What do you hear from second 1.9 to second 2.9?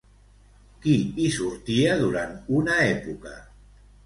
durant una